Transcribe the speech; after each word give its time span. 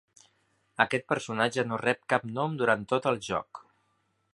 Aquest 0.85 1.05
personatge 1.13 1.67
no 1.67 1.79
rep 1.85 2.01
cap 2.15 2.27
nom 2.39 2.59
durant 2.63 2.91
tot 2.95 3.11
el 3.13 3.23
joc. 3.31 3.67